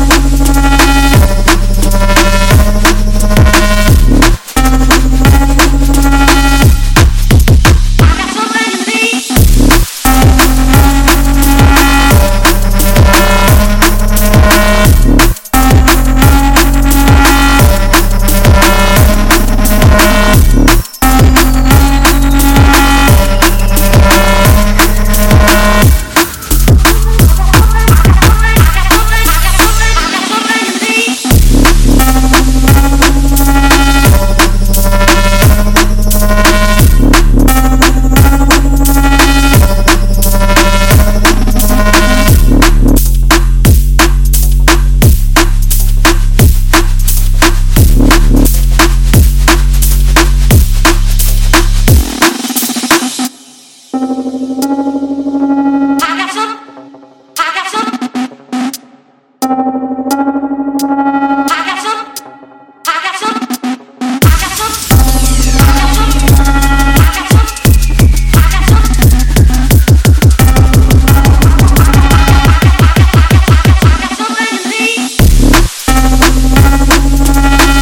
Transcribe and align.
Música 0.00 0.79